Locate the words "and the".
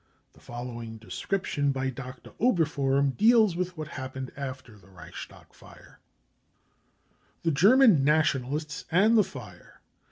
8.89-9.23